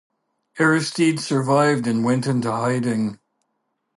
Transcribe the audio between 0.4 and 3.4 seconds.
Aristide survived and went into hiding.